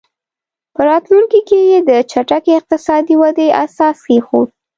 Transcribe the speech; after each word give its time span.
په 0.75 0.81
راتلونکي 0.89 1.39
کې 1.49 1.59
یې 1.69 1.79
د 1.89 1.91
چټکې 2.11 2.51
اقتصادي 2.59 3.15
ودې 3.21 3.47
اساس 3.63 3.97
کېښود. 4.07 4.49